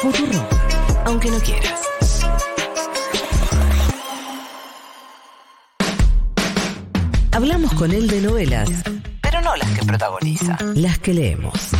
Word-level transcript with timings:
Futuro, 0.00 0.48
aunque 1.06 1.28
no 1.28 1.40
quieras. 1.40 1.82
Hablamos 7.32 7.74
con 7.74 7.90
él 7.90 8.06
de 8.06 8.20
novelas, 8.20 8.70
pero 9.20 9.40
no 9.40 9.56
las 9.56 9.68
que 9.70 9.84
protagoniza, 9.84 10.56
las 10.76 11.00
que 11.00 11.14
leemos. 11.14 11.70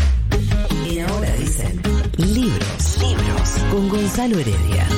Y 0.90 0.98
ahora 0.98 1.30
dicen 1.34 1.80
libros, 2.16 2.98
libros, 3.00 3.50
con 3.70 3.88
Gonzalo 3.88 4.40
Heredia. 4.40 4.88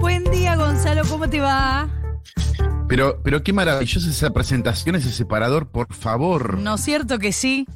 Buen 0.00 0.24
día, 0.24 0.56
Gonzalo, 0.56 1.02
¿cómo 1.08 1.30
te 1.30 1.40
va? 1.40 1.88
Pero, 2.88 3.20
pero 3.22 3.42
qué 3.42 3.52
maravillosa 3.52 4.08
esa 4.08 4.30
presentación, 4.30 4.96
ese 4.96 5.10
separador, 5.10 5.68
por 5.70 5.92
favor. 5.94 6.58
¿No 6.58 6.74
es 6.76 6.80
cierto 6.80 7.18
que 7.18 7.32
sí? 7.32 7.66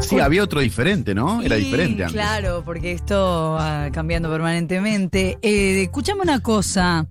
Sí, 0.00 0.18
había 0.18 0.42
otro 0.42 0.60
diferente, 0.60 1.14
¿no? 1.14 1.40
Era 1.42 1.56
Sí, 1.56 1.64
diferente 1.64 2.04
antes. 2.04 2.12
Claro, 2.20 2.62
porque 2.64 2.92
esto 2.92 3.52
va 3.58 3.90
cambiando 3.92 4.30
permanentemente. 4.30 5.38
Eh, 5.42 5.82
escúchame 5.82 6.22
una 6.22 6.40
cosa. 6.40 7.06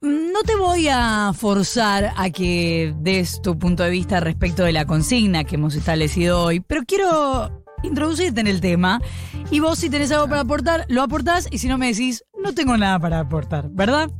No 0.00 0.42
te 0.44 0.54
voy 0.56 0.88
a 0.88 1.32
forzar 1.34 2.12
a 2.16 2.30
que 2.30 2.94
des 2.98 3.40
tu 3.42 3.58
punto 3.58 3.82
de 3.82 3.90
vista 3.90 4.20
respecto 4.20 4.62
de 4.62 4.72
la 4.72 4.84
consigna 4.84 5.44
que 5.44 5.56
hemos 5.56 5.74
establecido 5.74 6.42
hoy, 6.42 6.60
pero 6.60 6.82
quiero 6.86 7.64
introducirte 7.82 8.40
en 8.40 8.46
el 8.46 8.60
tema 8.60 9.00
y 9.50 9.60
vos 9.60 9.78
si 9.78 9.90
tenés 9.90 10.12
algo 10.12 10.28
para 10.28 10.42
aportar, 10.42 10.84
lo 10.88 11.02
aportás 11.02 11.48
y 11.50 11.58
si 11.58 11.68
no 11.68 11.78
me 11.78 11.88
decís, 11.88 12.24
no 12.42 12.52
tengo 12.54 12.76
nada 12.76 12.98
para 13.00 13.20
aportar, 13.20 13.68
¿verdad? 13.70 14.10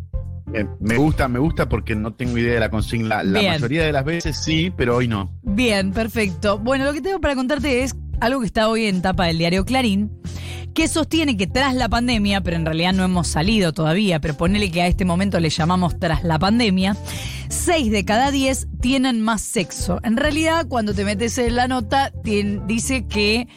Eh, 0.54 0.66
me 0.80 0.96
gusta, 0.96 1.28
me 1.28 1.38
gusta 1.38 1.68
porque 1.68 1.94
no 1.94 2.14
tengo 2.14 2.38
idea 2.38 2.54
de 2.54 2.60
la 2.60 2.70
consigna. 2.70 3.22
La 3.22 3.40
Bien. 3.40 3.52
mayoría 3.52 3.84
de 3.84 3.92
las 3.92 4.04
veces 4.04 4.36
sí, 4.36 4.72
pero 4.76 4.96
hoy 4.96 5.08
no. 5.08 5.30
Bien, 5.42 5.92
perfecto. 5.92 6.58
Bueno, 6.58 6.84
lo 6.84 6.92
que 6.92 7.00
tengo 7.02 7.20
para 7.20 7.34
contarte 7.34 7.82
es 7.82 7.94
algo 8.20 8.40
que 8.40 8.46
está 8.46 8.68
hoy 8.68 8.86
en 8.86 9.02
tapa 9.02 9.26
del 9.26 9.38
diario 9.38 9.64
Clarín, 9.64 10.10
que 10.74 10.88
sostiene 10.88 11.36
que 11.36 11.46
tras 11.46 11.74
la 11.74 11.88
pandemia, 11.88 12.40
pero 12.40 12.56
en 12.56 12.64
realidad 12.64 12.92
no 12.92 13.04
hemos 13.04 13.28
salido 13.28 13.72
todavía, 13.72 14.20
pero 14.20 14.36
ponele 14.36 14.70
que 14.70 14.82
a 14.82 14.86
este 14.86 15.04
momento 15.04 15.38
le 15.40 15.50
llamamos 15.50 15.98
tras 15.98 16.24
la 16.24 16.38
pandemia, 16.38 16.96
6 17.48 17.90
de 17.90 18.04
cada 18.04 18.30
10 18.30 18.68
tienen 18.80 19.20
más 19.20 19.42
sexo. 19.42 20.00
En 20.02 20.16
realidad, 20.16 20.66
cuando 20.68 20.94
te 20.94 21.04
metes 21.04 21.36
en 21.38 21.56
la 21.56 21.68
nota, 21.68 22.12
dice 22.22 23.06
que 23.06 23.48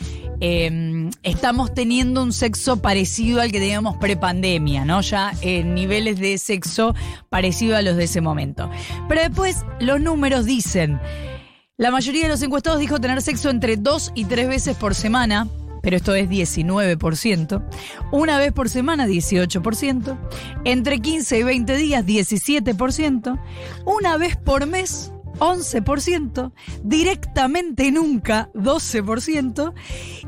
eh, 0.42 1.10
estamos 1.24 1.74
teniendo 1.74 2.22
un 2.24 2.34
sexo 2.34 2.82
parecido 2.82 3.42
al 3.42 3.52
que 3.52 3.60
teníamos 3.60 3.98
prepandemia, 3.98 4.84
¿no? 4.84 5.02
Ya 5.02 5.34
en 5.42 5.76
niveles 5.76 6.20
de 6.20 6.38
sexo 6.38 6.94
parecido 7.30 7.78
a 7.78 7.82
los 7.82 7.96
de 7.96 8.06
ese 8.06 8.22
momento. 8.22 8.70
Pero 9.08 9.22
después 9.22 9.66
los 9.80 10.02
números 10.02 10.46
dicen, 10.46 11.00
la 11.78 11.92
mayoría 11.92 12.24
de 12.24 12.30
los 12.30 12.42
encuestados 12.42 12.80
dijo 12.80 13.00
tener 13.00 13.22
sexo 13.22 13.50
entre 13.50 13.78
dos 13.78 14.12
y 14.16 14.26
tres 14.26 14.48
veces 14.48 14.76
por 14.76 14.96
semana, 14.96 15.48
pero 15.82 15.98
esto 15.98 16.16
es 16.16 16.30
19%. 16.30 17.64
Una 18.12 18.38
vez 18.38 18.52
por 18.52 18.70
semana, 18.70 19.08
18%. 19.08 20.18
Entre 20.64 21.00
15 21.00 21.40
y 21.40 21.44
20 21.44 21.76
días, 21.78 22.06
17%. 22.06 23.40
Una 23.86 24.18
vez 24.18 24.38
por 24.38 24.66
mes, 24.68 25.12
11%. 25.40 26.52
Directamente 26.84 27.92
nunca, 27.92 28.50
12%. 28.54 29.74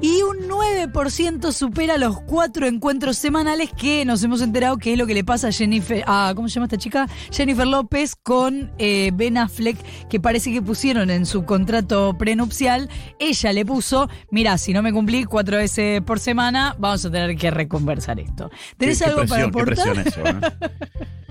Y 0.02 0.22
un 0.22 0.48
9% 0.50 1.52
supera 1.52 1.98
los 1.98 2.20
cuatro 2.22 2.68
encuentros 2.68 3.18
semanales 3.18 3.72
que 3.74 4.06
nos 4.06 4.24
hemos 4.24 4.42
enterado 4.42 4.78
que 4.78 4.94
es 4.94 4.98
lo 5.00 5.06
que 5.08 5.14
le 5.14 5.24
pasa 5.24 5.50
a 5.50 5.52
Jennifer, 5.52 6.04
a, 6.08 6.34
¿cómo 6.36 6.48
se 6.48 6.56
llama 6.56 6.66
esta 6.66 6.78
chica? 6.78 7.08
Jennifer 7.32 7.68
López 7.68 8.16
con 8.16 8.72
eh, 8.78 9.12
Ben 9.14 9.38
Affleck, 9.38 9.78
que 10.10 10.20
parece 10.20 10.52
que 10.52 10.62
pusieron 10.62 11.10
en 11.10 11.26
su 11.26 11.46
contrato 11.46 12.16
prenupcial. 12.18 12.90
Ella 13.20 13.54
le 13.54 13.66
puso, 13.66 14.10
mira, 14.32 14.58
si 14.58 14.74
no 14.74 14.82
me 14.82 14.92
cumplí 14.94 15.24
cuatro 15.26 15.58
veces 15.58 16.02
por 16.02 16.20
semana, 16.20 16.76
vamos 16.80 17.06
a 17.06 17.12
tener 17.12 17.36
que 17.38 17.52
reconversar 17.52 18.20
esto. 18.20 18.50
¿Tenés 18.78 19.00
Qué- 19.00 19.06
qué 19.06 19.10
algo 19.12 19.26
para 19.28 19.50
presión, 19.52 20.00
aportar? 20.00 20.04
qué 20.04 20.12
presión 20.12 20.38
eso, 20.44 20.48
¿eh? 20.48 21.08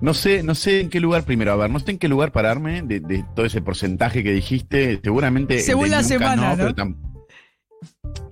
No 0.00 0.14
sé, 0.14 0.42
no 0.42 0.54
sé 0.54 0.80
en 0.80 0.90
qué 0.90 1.00
lugar 1.00 1.24
primero, 1.24 1.52
a 1.52 1.56
ver, 1.56 1.70
no 1.70 1.78
sé 1.80 1.92
en 1.92 1.98
qué 1.98 2.08
lugar 2.08 2.32
pararme 2.32 2.82
de, 2.82 3.00
de 3.00 3.24
todo 3.34 3.46
ese 3.46 3.60
porcentaje 3.62 4.22
que 4.22 4.32
dijiste, 4.32 5.00
seguramente. 5.02 5.60
Según 5.60 5.84
de 5.84 5.90
la 5.90 6.02
semana, 6.02 6.56
¿no? 6.56 6.74
pero 6.74 6.94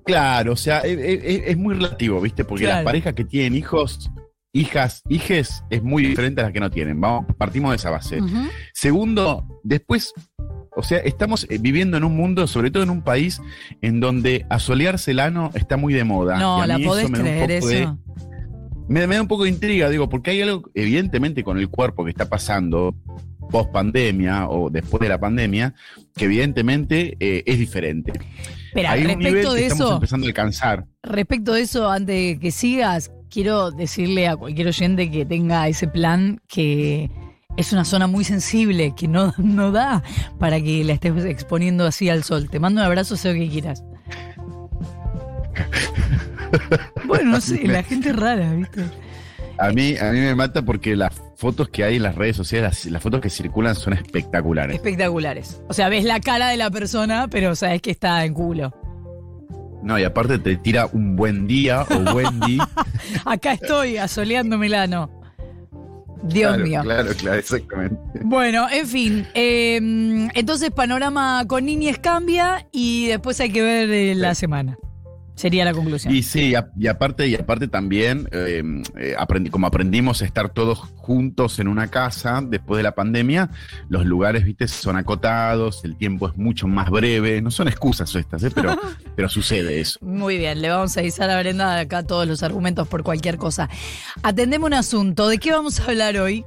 Claro, 0.04 0.52
o 0.52 0.56
sea, 0.56 0.80
es, 0.80 0.98
es- 0.98 1.42
es 1.46 1.56
muy 1.56 1.74
relativo, 1.74 2.20
¿viste? 2.20 2.44
Porque 2.44 2.64
Claro. 2.64 2.78
las 2.78 2.84
parejas 2.84 3.14
que 3.14 3.24
tienen 3.24 3.54
hijos, 3.54 4.10
hijas, 4.52 5.02
hijes, 5.08 5.62
es 5.70 5.82
muy 5.82 6.04
diferente 6.04 6.40
a 6.40 6.44
las 6.44 6.52
que 6.52 6.60
no 6.60 6.70
tienen. 6.70 7.00
Vamos, 7.00 7.26
partimos 7.38 7.70
de 7.70 7.76
esa 7.76 7.90
base. 7.90 8.18
Segundo, 8.74 9.46
después, 9.62 10.12
o 10.74 10.82
sea, 10.82 10.98
estamos 10.98 11.46
eh, 11.50 11.58
viviendo 11.60 11.96
en 11.96 12.04
un 12.04 12.16
mundo, 12.16 12.46
sobre 12.46 12.70
todo 12.70 12.82
en 12.82 12.90
un 12.90 13.02
país, 13.02 13.40
en 13.82 14.00
donde 14.00 14.46
asolearse 14.50 15.12
el 15.12 15.20
ano 15.20 15.50
está 15.54 15.76
muy 15.76 15.94
de 15.94 16.04
moda. 16.04 16.36
Y 16.36 16.40
No, 16.40 16.60
a 16.62 16.66
la 16.66 16.78
mí 16.78 16.84
podés 16.84 17.10
me 17.10 17.18
da 17.18 17.24
un 17.24 17.30
creer 17.30 17.60
poco 17.60 17.68
de- 17.70 17.82
eso. 17.82 17.98
Me, 18.90 19.06
me 19.06 19.14
da 19.14 19.22
un 19.22 19.28
poco 19.28 19.44
de 19.44 19.50
intriga, 19.50 19.88
digo, 19.88 20.08
porque 20.08 20.32
hay 20.32 20.42
algo, 20.42 20.68
evidentemente, 20.74 21.44
con 21.44 21.58
el 21.58 21.68
cuerpo 21.68 22.04
que 22.04 22.10
está 22.10 22.28
pasando 22.28 22.92
post 23.48 23.70
pandemia 23.70 24.48
o 24.48 24.68
después 24.68 25.00
de 25.00 25.08
la 25.08 25.18
pandemia, 25.18 25.74
que 26.16 26.24
evidentemente 26.24 27.16
eh, 27.20 27.44
es 27.46 27.58
diferente. 27.60 28.12
Espera, 28.66 28.90
hay 28.92 29.02
un 29.02 29.18
nivel 29.18 29.34
respecto 29.34 29.54
que 29.54 29.60
de 29.60 29.66
estamos 29.66 29.86
eso, 29.86 29.94
empezando 29.94 30.26
a 30.26 30.28
alcanzar. 30.28 30.86
respecto 31.04 31.52
de 31.52 31.60
eso, 31.60 31.88
antes 31.88 32.16
de 32.16 32.38
que 32.40 32.50
sigas, 32.50 33.12
quiero 33.30 33.70
decirle 33.70 34.26
a 34.26 34.36
cualquier 34.36 34.66
oyente 34.66 35.08
que 35.08 35.24
tenga 35.24 35.68
ese 35.68 35.86
plan 35.86 36.40
que 36.48 37.10
es 37.56 37.72
una 37.72 37.84
zona 37.84 38.08
muy 38.08 38.24
sensible, 38.24 38.92
que 38.96 39.06
no, 39.06 39.32
no 39.38 39.70
da 39.70 40.02
para 40.40 40.60
que 40.60 40.82
la 40.82 40.94
estés 40.94 41.24
exponiendo 41.26 41.86
así 41.86 42.08
al 42.08 42.24
sol. 42.24 42.50
Te 42.50 42.58
mando 42.58 42.80
un 42.80 42.86
abrazo, 42.88 43.16
sé 43.16 43.32
lo 43.32 43.38
que 43.38 43.48
quieras. 43.48 43.84
Bueno, 47.06 47.32
no 47.32 47.40
sé, 47.40 47.66
la 47.66 47.82
gente 47.82 48.10
es 48.10 48.16
rara, 48.16 48.52
¿viste? 48.52 48.84
A 49.58 49.70
mí, 49.70 49.96
a 49.96 50.10
mí 50.10 50.20
me 50.20 50.34
mata 50.34 50.62
porque 50.62 50.96
las 50.96 51.20
fotos 51.36 51.68
que 51.68 51.84
hay 51.84 51.96
en 51.96 52.02
las 52.02 52.14
redes 52.14 52.36
sociales, 52.36 52.84
las, 52.84 52.92
las 52.92 53.02
fotos 53.02 53.20
que 53.20 53.28
circulan 53.28 53.74
son 53.74 53.92
espectaculares. 53.92 54.76
Espectaculares. 54.76 55.60
O 55.68 55.74
sea, 55.74 55.88
ves 55.88 56.04
la 56.04 56.20
cara 56.20 56.48
de 56.48 56.56
la 56.56 56.70
persona, 56.70 57.28
pero 57.28 57.54
sabes 57.54 57.82
que 57.82 57.90
está 57.90 58.24
en 58.24 58.34
culo. 58.34 58.74
No, 59.82 59.98
y 59.98 60.04
aparte 60.04 60.38
te 60.38 60.56
tira 60.56 60.86
un 60.92 61.16
buen 61.16 61.46
día 61.46 61.82
o 61.82 62.12
buen 62.12 62.40
día. 62.40 62.68
Acá 63.24 63.54
estoy, 63.54 63.96
asoleando 63.96 64.58
Milano. 64.58 65.10
Dios 66.22 66.48
claro, 66.48 66.64
mío. 66.64 66.82
Claro, 66.82 67.10
claro, 67.16 67.38
exactamente. 67.38 67.96
Bueno, 68.22 68.66
en 68.70 68.86
fin. 68.86 69.26
eh, 69.34 69.76
entonces, 70.34 70.70
panorama 70.70 71.44
con 71.46 71.64
niñez 71.64 71.98
cambia 71.98 72.66
y 72.72 73.06
después 73.06 73.40
hay 73.40 73.50
que 73.50 73.62
ver 73.62 73.90
eh, 73.90 74.14
la 74.14 74.34
semana. 74.34 74.76
Sería 75.40 75.64
la 75.64 75.72
conclusión. 75.72 76.14
Y 76.14 76.22
sí, 76.22 76.50
y 76.50 76.54
a- 76.54 76.70
y 76.78 76.86
aparte, 76.86 77.26
y 77.26 77.34
aparte 77.34 77.66
también, 77.66 78.28
eh, 78.30 78.62
eh, 78.98 79.14
aprendi- 79.18 79.48
como 79.48 79.66
aprendimos 79.66 80.20
a 80.20 80.26
estar 80.26 80.50
todos 80.50 80.80
juntos 80.96 81.58
en 81.60 81.66
una 81.68 81.88
casa 81.88 82.42
después 82.46 82.76
de 82.76 82.82
la 82.82 82.94
pandemia, 82.94 83.48
los 83.88 84.04
lugares, 84.04 84.44
viste, 84.44 84.68
son 84.68 84.96
acotados, 84.98 85.82
el 85.84 85.96
tiempo 85.96 86.28
es 86.28 86.36
mucho 86.36 86.66
más 86.68 86.90
breve. 86.90 87.40
No 87.40 87.50
son 87.50 87.68
excusas 87.68 88.14
estas, 88.14 88.42
¿eh? 88.44 88.50
pero, 88.54 88.78
pero 89.16 89.30
sucede 89.30 89.80
eso. 89.80 89.98
Muy 90.02 90.36
bien, 90.36 90.60
le 90.60 90.68
vamos 90.68 90.94
a 90.98 91.00
avisar 91.00 91.30
a 91.30 91.40
Brenda 91.40 91.78
acá 91.80 92.02
todos 92.02 92.28
los 92.28 92.42
argumentos 92.42 92.86
por 92.86 93.02
cualquier 93.02 93.38
cosa. 93.38 93.70
Atendemos 94.22 94.66
un 94.66 94.74
asunto. 94.74 95.26
¿De 95.28 95.38
qué 95.38 95.52
vamos 95.52 95.80
a 95.80 95.84
hablar 95.86 96.18
hoy? 96.18 96.44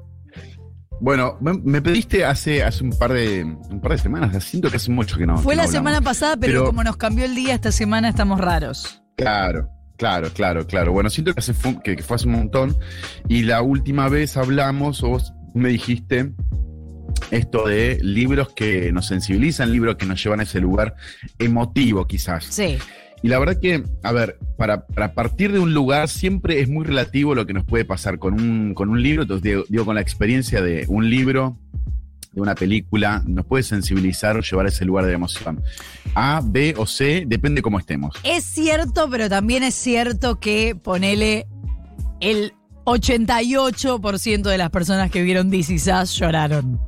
Bueno, 1.03 1.38
me, 1.41 1.81
pediste 1.81 2.24
hace, 2.24 2.64
hace 2.64 2.81
un 2.81 2.91
par 2.97 3.12
de 3.12 3.44
un 3.44 3.81
par 3.81 3.91
de 3.91 3.97
semanas, 3.97 4.41
siento 4.41 4.69
que 4.69 4.78
hace 4.78 4.90
mucho 4.90 5.18
que 5.18 5.28
no. 5.28 5.38
Fue 5.38 5.52
que 5.52 5.58
la 5.58 5.66
no 5.66 5.72
semana 5.72 6.00
pasada, 6.00 6.38
pero, 6.38 6.53
Pero- 6.53 6.66
como 6.68 6.81
nos 6.81 6.96
cambió 6.96 7.25
el 7.25 7.36
día, 7.36 7.53
esta 7.53 7.74
semana 7.74 8.08
estamos 8.08 8.40
raros. 8.40 9.03
Claro, 9.18 9.68
claro, 9.97 10.30
claro, 10.31 10.66
claro. 10.66 10.94
Bueno, 10.94 11.09
siento 11.09 11.34
que, 11.34 11.42
hace 11.42 11.53
que 11.84 12.02
fue 12.02 12.16
hace 12.16 12.25
un 12.25 12.36
montón. 12.36 12.78
Y 13.28 13.42
la 13.42 13.62
última 13.62 14.08
vez 14.08 14.38
hablamos, 14.38 15.03
o 15.03 15.09
vos 15.09 15.34
me 15.53 15.68
dijiste 15.68 16.31
esto 17.31 17.68
de 17.68 18.00
libros 18.02 18.53
que 18.53 18.94
nos 18.94 19.08
sensibilizan, 19.08 19.74
libros 19.74 19.98
que 19.98 20.06
nos 20.06 20.24
llevan 20.24 20.39
a 20.39 20.44
ese 20.44 20.62
lugar 20.62 20.95
emotivo, 21.38 22.07
quizás. 22.07 22.45
Sí. 22.45 22.77
Y 23.24 23.30
la 23.30 23.40
verdad 23.40 23.58
que, 23.60 23.84
a 24.04 24.12
ver, 24.12 24.38
para, 24.58 24.86
para 24.86 25.14
partir 25.14 25.54
de 25.54 25.60
un 25.60 25.74
lugar 25.74 26.10
siempre 26.10 26.60
es 26.60 26.68
muy 26.68 26.86
relativo 26.86 27.34
lo 27.34 27.48
que 27.48 27.54
nos 27.54 27.64
puede 27.64 27.86
pasar 27.86 28.20
con 28.20 28.34
un, 28.34 28.74
con 28.74 28.90
un 28.90 29.02
libro. 29.02 29.22
Entonces, 29.22 29.44
digo, 29.44 29.64
digo, 29.70 29.86
con 29.86 29.96
la 29.96 30.02
experiencia 30.02 30.62
de 30.62 30.86
un 30.90 31.10
libro, 31.10 31.58
de 32.34 32.42
una 32.42 32.54
película, 32.54 33.24
nos 33.25 33.46
puede 33.46 33.64
sensibilizar 33.64 34.36
o 34.36 34.42
llevar 34.42 34.66
a 34.66 34.70
ese 34.70 34.84
lugar 34.84 35.06
de 35.06 35.14
emoción. 35.14 35.64
A, 36.16 36.42
B 36.44 36.74
o 36.78 36.86
C, 36.86 37.24
depende 37.25 37.62
cómo 37.62 37.80
estemos. 37.80 38.18
Es 38.24 38.44
cierto, 38.44 39.10
pero 39.10 39.30
también 39.30 39.64
es 39.64 39.75
cierto 39.75 40.42
que 40.42 40.75
ponele 40.75 41.48
el 42.20 42.54
88% 42.84 44.42
de 44.42 44.58
las 44.58 44.70
personas 44.70 45.10
que 45.10 45.24
vieron 45.24 45.50
This 45.50 45.70
Is 45.70 45.88
Us 45.88 46.14
lloraron. 46.14 46.81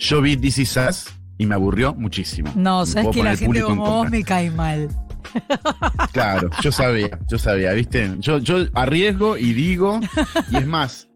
Yo 0.00 0.20
vi 0.20 0.36
This 0.36 0.58
Is 0.58 0.76
Us 0.76 1.17
y 1.38 1.46
me 1.46 1.54
aburrió 1.54 1.94
muchísimo. 1.94 2.52
No, 2.54 2.84
sabes 2.84 3.14
que 3.14 3.22
la 3.22 3.36
gente 3.36 3.62
como 3.62 3.86
vos 3.86 4.10
me 4.10 4.22
cae 4.22 4.50
mal. 4.50 4.88
Claro, 6.12 6.48
yo 6.62 6.72
sabía, 6.72 7.18
yo 7.28 7.38
sabía, 7.38 7.72
¿viste? 7.72 8.10
Yo, 8.18 8.38
yo 8.38 8.66
arriesgo 8.72 9.36
y 9.36 9.52
digo, 9.52 10.00
y 10.50 10.56
es 10.56 10.66
más, 10.66 11.08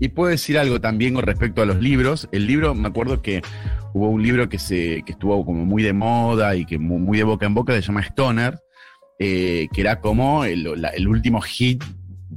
y 0.00 0.08
puedo 0.08 0.30
decir 0.30 0.58
algo 0.58 0.80
también 0.80 1.14
con 1.14 1.22
respecto 1.22 1.62
a 1.62 1.66
los 1.66 1.80
libros. 1.80 2.28
El 2.32 2.46
libro, 2.46 2.74
me 2.74 2.88
acuerdo 2.88 3.22
que 3.22 3.42
hubo 3.92 4.08
un 4.08 4.22
libro 4.22 4.48
que, 4.48 4.58
se, 4.58 5.02
que 5.04 5.12
estuvo 5.12 5.44
como 5.44 5.64
muy 5.64 5.82
de 5.82 5.92
moda 5.92 6.56
y 6.56 6.64
que 6.64 6.78
muy, 6.78 7.18
de 7.18 7.24
boca 7.24 7.46
en 7.46 7.54
boca, 7.54 7.74
se 7.74 7.82
llama 7.82 8.00
Stoner, 8.00 8.58
eh, 9.18 9.68
que 9.72 9.80
era 9.82 10.00
como 10.00 10.44
el, 10.44 10.66
el, 10.94 11.08
último 11.08 11.40
hit 11.42 11.84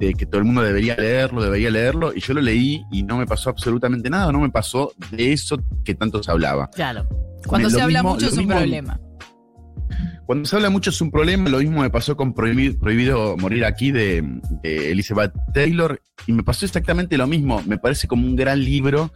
de 0.05 0.13
que 0.13 0.25
todo 0.25 0.39
el 0.39 0.45
mundo 0.45 0.61
debería 0.61 0.95
leerlo, 0.95 1.43
debería 1.43 1.69
leerlo, 1.69 2.13
y 2.15 2.19
yo 2.19 2.33
lo 2.33 2.41
leí 2.41 2.83
y 2.91 3.03
no 3.03 3.17
me 3.17 3.25
pasó 3.25 3.49
absolutamente 3.49 4.09
nada, 4.09 4.31
no 4.31 4.39
me 4.39 4.49
pasó 4.49 4.93
de 5.11 5.33
eso 5.33 5.63
que 5.83 5.95
tanto 5.95 6.21
se 6.23 6.31
hablaba. 6.31 6.69
Claro. 6.71 7.07
Cuando 7.45 7.69
se 7.69 7.81
habla 7.81 8.03
mucho 8.03 8.27
es 8.27 8.37
un 8.37 8.47
problema. 8.47 8.99
Cuando 10.25 10.45
se 10.45 10.55
habla 10.55 10.69
mucho 10.69 10.89
es 10.89 11.01
un 11.01 11.11
problema, 11.11 11.49
lo 11.49 11.59
mismo 11.59 11.81
me 11.81 11.89
pasó 11.89 12.15
con 12.15 12.33
Prohibido, 12.33 13.35
Morir 13.37 13.65
Aquí 13.65 13.91
de, 13.91 14.23
Elizabeth 14.63 15.33
Taylor, 15.53 16.01
y 16.25 16.31
me 16.31 16.43
pasó 16.43 16.65
exactamente 16.65 17.17
lo 17.17 17.27
mismo, 17.27 17.61
me 17.65 17.77
parece 17.77 18.07
como 18.07 18.25
un 18.25 18.35
gran 18.35 18.63
libro, 18.63 19.11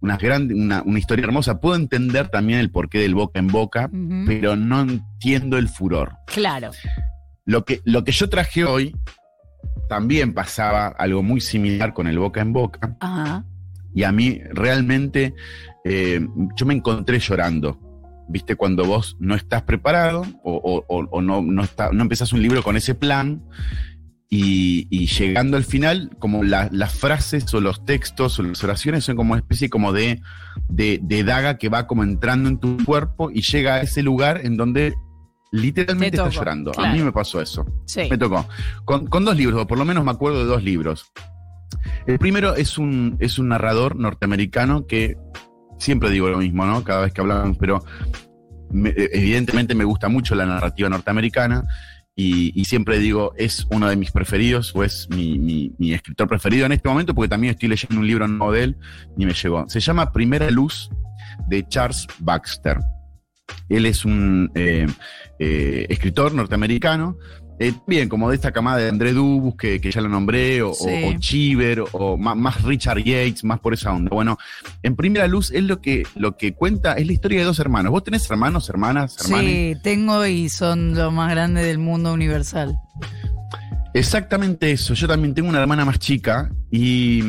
una, 0.00 0.16
gran, 0.16 0.50
una, 0.52 0.98
historia 0.98 1.24
hermosa. 1.24 1.60
Puedo 1.60 1.76
entender 1.76 2.28
también 2.28 2.58
el 2.58 2.70
porqué 2.70 2.98
del 3.00 3.14
boca 3.14 3.38
en 3.38 3.48
boca, 3.48 3.90
pero 4.26 4.56
no 4.56 4.80
entiendo 4.80 5.58
el 5.58 5.68
furor. 5.68 6.12
Claro. 6.26 6.70
Lo 7.44 7.64
que, 7.64 7.80
lo 7.84 8.02
que 8.02 8.12
yo 8.12 8.28
traje 8.28 8.64
hoy 8.64 8.96
también 9.88 10.34
pasaba 10.34 10.88
algo 10.88 11.22
muy 11.22 11.40
similar 11.40 11.92
con 11.92 12.06
el 12.06 12.18
boca 12.18 12.40
en 12.40 12.52
boca. 12.52 12.96
Y 13.94 14.02
a 14.02 14.12
mí 14.12 14.40
realmente 14.50 15.34
eh, 15.84 16.26
yo 16.56 16.66
me 16.66 16.74
encontré 16.74 17.18
llorando 17.18 17.80
¿viste? 18.28 18.56
Cuando 18.56 18.84
vos 18.84 19.16
no 19.18 19.34
estás 19.34 19.62
preparado 19.62 20.24
o, 20.42 21.22
no, 21.22 21.42
no, 21.42 21.62
está, 21.62 21.90
no 21.92 22.02
empezás 22.02 22.32
un 22.32 22.42
libro 22.42 22.62
con 22.62 22.76
ese 22.76 22.94
plan 22.94 23.42
y, 24.28 25.06
llegando 25.06 25.56
al 25.56 25.64
final, 25.64 26.10
como 26.18 26.42
las 26.42 26.94
frases 26.94 27.52
o 27.54 27.60
los 27.60 27.84
textos 27.84 28.38
o 28.38 28.42
las 28.42 28.62
oraciones 28.64 29.04
son 29.04 29.16
como 29.16 29.32
una 29.32 29.40
especie 29.40 29.70
como 29.70 29.92
de, 29.92 30.20
de, 30.68 31.24
daga 31.24 31.58
que 31.58 31.68
va 31.68 31.86
como 31.86 32.02
entrando 32.02 32.48
en 32.48 32.58
tu 32.58 32.76
cuerpo 32.84 33.30
y 33.30 33.42
llega 33.42 33.76
a 33.76 33.80
ese 33.82 34.02
lugar 34.02 34.40
en 34.44 34.56
donde 34.56 34.94
literalmente 35.56 36.16
estás 36.16 36.34
llorando. 36.34 36.72
A 36.78 36.92
mí 36.92 37.02
me 37.02 37.12
pasó 37.12 37.40
eso. 37.40 37.64
Me 37.96 38.18
tocó. 38.18 38.46
Con, 38.84 39.06
con, 39.06 39.24
dos 39.24 39.36
libros, 39.36 39.62
o 39.62 39.66
por 39.66 39.78
lo 39.78 39.84
menos 39.84 40.04
me 40.04 40.10
acuerdo 40.10 40.38
de 40.38 40.44
dos 40.44 40.62
libros. 40.62 41.12
El 42.06 42.18
primero 42.18 42.54
es 42.54 42.78
un, 42.78 43.16
es 43.20 43.38
un 43.38 43.48
narrador 43.48 43.96
norteamericano 43.96 44.86
que 44.86 45.16
siempre 45.78 46.10
digo 46.10 46.28
lo 46.28 46.38
mismo, 46.38 46.64
¿no? 46.66 46.82
Cada 46.84 47.02
vez 47.02 47.12
que 47.12 47.20
hablamos, 47.20 47.56
pero 47.58 47.84
evidentemente 48.72 49.74
me 49.74 49.84
gusta 49.84 50.08
mucho 50.08 50.34
la 50.34 50.46
narrativa 50.46 50.88
norteamericana 50.88 51.64
y, 52.18 52.64
siempre 52.64 52.98
digo, 52.98 53.34
es 53.36 53.66
uno 53.70 53.90
de 53.90 53.96
mis 53.96 54.10
preferidos 54.10 54.74
o 54.74 54.82
es 54.82 55.06
mi, 55.10 55.74
escritor 55.92 56.26
preferido 56.26 56.64
en 56.64 56.72
este 56.72 56.88
momento 56.88 57.14
porque 57.14 57.28
también 57.28 57.52
estoy 57.52 57.68
leyendo 57.68 57.98
un 57.98 58.06
libro 58.06 58.26
nuevo 58.26 58.52
de 58.52 58.64
él 58.64 58.76
y 59.18 59.26
me 59.26 59.34
llegó. 59.34 59.68
Se 59.68 59.80
llama 59.80 60.12
Primera 60.12 60.50
Luz 60.50 60.90
de 61.48 61.66
Charles 61.68 62.06
Baxter. 62.20 62.78
Él 63.68 63.86
es 63.86 64.04
un 64.04 64.50
eh, 64.54 64.86
eh, 65.38 65.86
escritor 65.88 66.34
norteamericano 66.34 67.18
eh, 67.58 67.72
bien, 67.86 68.08
como 68.08 68.28
de 68.28 68.36
esta 68.36 68.52
camada 68.52 68.78
de 68.78 68.88
André 68.88 69.12
Dubus, 69.12 69.56
que, 69.56 69.80
ya 69.80 70.00
lo 70.00 70.08
nombré, 70.08 70.60
o, 70.62 70.74
Chiver, 71.18 71.84
o, 71.92 72.16
más, 72.18 72.62
Richard 72.62 72.98
Yates, 72.98 73.44
más 73.44 73.60
por 73.60 73.72
esa 73.72 73.92
onda. 73.92 74.10
Bueno, 74.10 74.36
en 74.82 74.94
primera 74.94 75.26
luz 75.26 75.50
es 75.52 75.62
lo 75.62 75.80
que, 75.80 76.02
lo 76.16 76.36
que 76.36 76.54
cuenta, 76.54 76.94
es 76.94 77.06
la 77.06 77.12
historia 77.12 77.38
de 77.40 77.44
dos 77.46 77.58
hermanos. 77.58 77.92
¿Vos 77.92 78.04
tenés 78.04 78.30
hermanos, 78.30 78.68
hermanas, 78.68 79.16
hermanos? 79.24 79.46
Sí, 79.46 79.74
tengo 79.82 80.26
y 80.26 80.48
son 80.50 80.94
lo 80.94 81.10
más 81.10 81.30
grande 81.30 81.62
del 81.62 81.78
mundo 81.78 82.12
universal. 82.12 82.76
Exactamente 83.94 84.70
eso. 84.70 84.92
Yo 84.92 85.08
también 85.08 85.32
tengo 85.32 85.48
una 85.48 85.60
hermana 85.60 85.86
más 85.86 85.98
chica 85.98 86.52
y, 86.70 87.22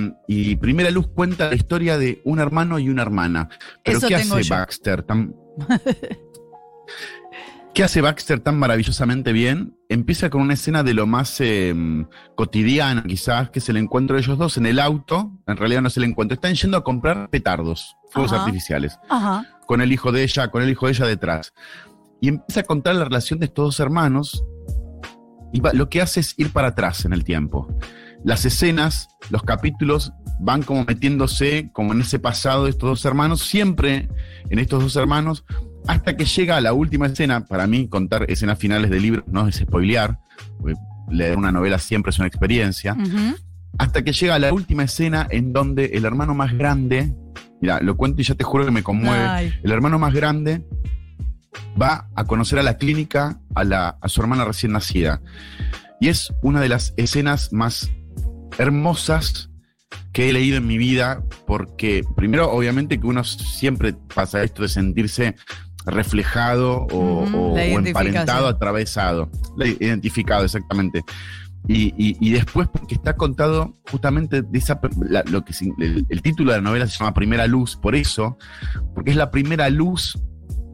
Primera 0.57 0.91
Luz 0.91 1.07
cuenta 1.07 1.47
la 1.47 1.55
historia 1.55 1.97
de 1.97 2.21
un 2.25 2.39
hermano 2.39 2.79
y 2.79 2.89
una 2.89 3.03
hermana. 3.03 3.47
Pero 3.81 4.01
¿qué 4.01 4.15
hace 4.15 4.49
Baxter? 4.49 5.05
¿Qué 7.77 7.83
hace 7.83 8.01
Baxter 8.01 8.39
tan 8.39 8.57
maravillosamente 8.57 9.31
bien? 9.31 9.77
Empieza 9.87 10.31
con 10.31 10.41
una 10.41 10.55
escena 10.55 10.81
de 10.81 10.95
lo 10.95 11.05
más 11.05 11.39
em, 11.41 12.07
cotidiana, 12.35 13.03
quizás, 13.03 13.51
que 13.51 13.59
es 13.59 13.69
el 13.69 13.77
encuentro 13.77 14.15
de 14.15 14.23
ellos 14.23 14.35
dos 14.39 14.57
en 14.57 14.65
el 14.65 14.79
auto. 14.79 15.31
En 15.45 15.57
realidad 15.57 15.83
no 15.83 15.89
es 15.89 15.97
el 15.97 16.05
encuentro, 16.05 16.33
están 16.33 16.55
yendo 16.55 16.77
a 16.77 16.83
comprar 16.83 17.29
petardos, 17.29 17.95
fuegos 18.09 18.33
artificiales. 18.33 18.97
Con 19.67 19.81
el 19.81 19.91
hijo 19.91 20.11
de 20.11 20.23
ella, 20.23 20.47
con 20.47 20.63
el 20.63 20.71
hijo 20.71 20.87
de 20.87 20.93
ella 20.93 21.05
detrás. 21.05 21.53
Y 22.19 22.29
empieza 22.29 22.61
a 22.61 22.63
contar 22.63 22.95
la 22.95 23.03
relación 23.03 23.37
de 23.37 23.45
estos 23.45 23.65
dos 23.65 23.79
hermanos. 23.79 24.43
Y 25.53 25.61
lo 25.73 25.87
que 25.87 26.01
hace 26.01 26.21
es 26.21 26.33
ir 26.37 26.51
para 26.51 26.69
atrás 26.69 27.05
en 27.05 27.13
el 27.13 27.23
tiempo. 27.23 27.77
Las 28.27 28.43
escenas, 28.43 29.07
los 29.29 29.41
capítulos 29.43 30.11
van 30.41 30.61
como 30.61 30.83
metiéndose 30.83 31.69
como 31.71 31.93
en 31.93 32.01
ese 32.01 32.19
pasado 32.19 32.65
de 32.65 32.71
estos 32.71 32.89
dos 32.89 33.05
hermanos, 33.05 33.41
siempre 33.41 34.09
en 34.49 34.59
estos 34.59 34.83
dos 34.83 34.97
hermanos 34.97 35.45
hasta 35.87 36.17
que 36.17 36.25
llega 36.25 36.57
a 36.57 36.61
la 36.61 36.73
última 36.73 37.05
escena, 37.05 37.45
para 37.45 37.67
mí 37.67 37.87
contar 37.87 38.29
escenas 38.29 38.59
finales 38.59 38.91
de 38.91 38.99
libro 38.99 39.23
no 39.27 39.47
es 39.47 39.55
spoilear, 39.55 40.19
leer 41.09 41.37
una 41.37 41.53
novela 41.53 41.79
siempre 41.79 42.09
es 42.09 42.19
una 42.19 42.27
experiencia, 42.27 42.97
hasta 43.77 44.03
que 44.03 44.11
llega 44.11 44.35
a 44.35 44.39
la 44.39 44.51
última 44.51 44.83
escena 44.83 45.25
en 45.29 45.53
donde 45.53 45.85
el 45.93 46.03
hermano 46.03 46.35
más 46.35 46.51
grande, 46.51 47.15
mira, 47.61 47.79
lo 47.79 47.95
cuento 47.95 48.21
y 48.21 48.25
ya 48.25 48.35
te 48.35 48.43
juro 48.43 48.65
que 48.65 48.71
me 48.71 48.83
conmueve, 48.83 49.53
el 49.63 49.71
hermano 49.71 49.99
más 49.99 50.13
grande 50.13 50.65
va 51.81 52.09
a 52.13 52.25
conocer 52.25 52.59
a 52.59 52.63
la 52.63 52.75
clínica 52.75 53.39
a, 53.55 53.63
la, 53.63 53.97
a 54.01 54.09
su 54.09 54.19
hermana 54.19 54.43
recién 54.43 54.73
nacida. 54.73 55.21
Y 56.01 56.09
es 56.09 56.33
una 56.41 56.59
de 56.59 56.67
las 56.67 56.93
escenas 56.97 57.53
más 57.53 57.89
hermosas 58.57 59.49
que 60.11 60.29
he 60.29 60.33
leído 60.33 60.57
en 60.57 60.67
mi 60.67 60.77
vida, 60.77 61.23
porque 61.45 62.03
primero, 62.15 62.51
obviamente 62.51 62.99
que 62.99 63.07
uno 63.07 63.23
siempre 63.23 63.93
pasa 64.13 64.43
esto 64.43 64.63
de 64.63 64.69
sentirse 64.69 65.35
reflejado 65.85 66.87
o, 66.91 67.57
emparentado, 67.57 68.47
atravesado, 68.47 69.29
identificado 69.79 70.43
exactamente. 70.43 71.03
Y, 71.69 72.31
después 72.31 72.67
porque 72.71 72.95
está 72.95 73.15
contado 73.15 73.77
justamente 73.91 74.41
de 74.41 74.57
esa, 74.57 74.79
lo 75.29 75.43
que 75.43 75.53
el, 76.09 76.21
título 76.21 76.51
de 76.51 76.57
la 76.57 76.63
novela 76.63 76.87
se 76.87 76.97
llama 76.97 77.13
Primera 77.13 77.45
Luz, 77.45 77.75
por 77.75 77.95
eso, 77.95 78.37
porque 78.95 79.11
es 79.11 79.17
la 79.17 79.31
primera 79.31 79.69
luz 79.69 80.17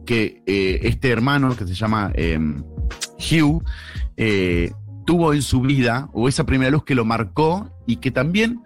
que 0.06 0.42
eh, 0.46 0.80
este 0.82 1.10
hermano 1.10 1.56
que 1.56 1.66
se 1.66 1.74
llama 1.74 2.12
em, 2.14 2.62
Hugh 3.18 3.64
eh, 4.16 4.70
tuvo 5.04 5.32
en 5.34 5.42
su 5.42 5.60
vida, 5.60 6.08
o 6.12 6.28
esa 6.28 6.44
primera 6.44 6.70
luz 6.70 6.84
que 6.84 6.94
lo 6.94 7.04
marcó 7.04 7.70
y 7.86 7.96
que 7.96 8.10
también 8.10 8.62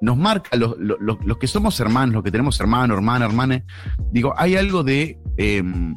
nos 0.00 0.16
marca, 0.16 0.56
los, 0.56 1.38
que 1.38 1.46
somos 1.46 1.78
hermanos, 1.80 2.14
los 2.14 2.24
que 2.24 2.30
tenemos 2.30 2.60
hermano, 2.60 2.94
hermana, 2.94 3.24
hermana, 3.24 3.64
digo, 4.12 4.34
hay 4.36 4.56
algo 4.56 4.82
de 4.84 5.18
em, 5.36 5.94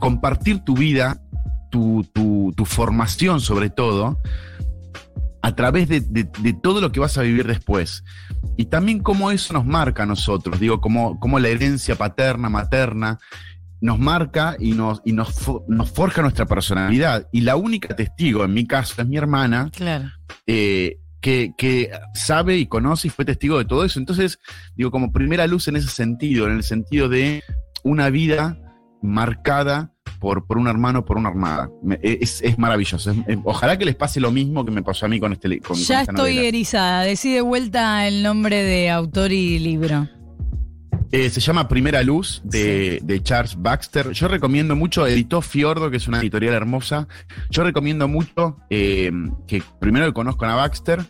compartir 0.00 0.60
tu 0.60 0.74
vida, 0.74 1.20
tu, 1.70 2.04
formación 2.64 3.40
sobre 3.40 3.70
todo, 3.70 4.20
a 5.42 5.54
través 5.54 5.88
de, 5.88 6.24
todo 6.62 6.80
lo 6.80 6.92
que 6.92 7.00
vas 7.00 7.18
a 7.18 7.22
vivir 7.22 7.46
después. 7.46 8.04
Y 8.56 8.66
también 8.66 9.00
cómo 9.00 9.30
eso 9.30 9.52
nos 9.52 9.66
marca 9.66 10.04
a 10.04 10.06
nosotros, 10.06 10.60
digo, 10.60 10.80
cómo, 10.80 11.38
la 11.38 11.48
herencia 11.48 11.96
paterna, 11.96 12.48
materna, 12.48 13.18
nos 13.84 13.98
marca 13.98 14.56
y, 14.58 14.72
nos, 14.72 15.02
y 15.04 15.12
nos, 15.12 15.34
nos, 15.68 15.90
forja 15.90 16.22
nuestra 16.22 16.46
personalidad. 16.46 17.28
Y 17.32 17.42
la 17.42 17.56
única 17.56 17.94
testigo, 17.94 18.42
en 18.42 18.54
mi 18.54 18.66
caso, 18.66 19.02
es 19.02 19.06
mi 19.06 19.18
hermana. 19.18 19.70
Claro. 19.76 20.10
Eh, 20.46 21.00
que, 21.20 21.90
sabe 22.14 22.56
y 22.56 22.64
conoce 22.64 23.08
y 23.08 23.10
fue 23.10 23.26
testigo 23.26 23.58
de 23.58 23.66
todo 23.66 23.84
eso. 23.84 23.98
Entonces, 23.98 24.38
digo, 24.74 24.90
como 24.90 25.12
primera 25.12 25.46
luz 25.46 25.68
en 25.68 25.76
ese 25.76 25.88
sentido, 25.88 26.46
en 26.46 26.52
el 26.52 26.62
sentido 26.62 27.10
de 27.10 27.42
una 27.82 28.08
vida 28.08 28.58
marcada 29.02 29.92
por, 30.18 30.46
por 30.46 30.56
un 30.56 30.66
hermano, 30.66 31.04
por 31.04 31.18
una 31.18 31.28
armada. 31.28 31.68
Es, 32.00 32.42
maravilloso. 32.56 33.12
ojalá 33.44 33.76
que 33.76 33.84
les 33.84 33.96
pase 33.96 34.18
lo 34.18 34.30
mismo 34.30 34.64
que 34.64 34.70
me 34.70 34.82
pasó 34.82 35.04
a 35.04 35.10
mí 35.10 35.20
con 35.20 35.34
este 35.34 35.60
con, 35.60 35.76
Ya 35.76 36.00
estoy 36.00 36.38
erizada. 36.38 37.02
Decide 37.02 37.42
vuelta 37.42 38.08
el 38.08 38.22
nombre 38.22 38.62
de 38.62 38.88
autor 38.88 39.30
y 39.32 39.58
libro. 39.58 40.08
Eh, 41.16 41.30
se 41.30 41.40
llama 41.40 41.68
Primera 41.68 42.02
Luz 42.02 42.42
de, 42.42 43.20
Charles 43.22 43.54
Baxter. 43.62 44.10
Yo 44.10 44.26
recomiendo 44.26 44.74
mucho, 44.74 45.06
editó 45.06 45.42
Fiordo, 45.42 45.88
que 45.88 45.98
es 45.98 46.08
una 46.08 46.18
editorial 46.18 46.54
hermosa. 46.54 47.06
Yo 47.50 47.62
recomiendo 47.62 48.08
mucho 48.08 48.56
eh, 48.68 49.12
que 49.46 49.62
primero 49.78 50.12
conozcan 50.12 50.50
a 50.50 50.56
Baxter 50.56 51.04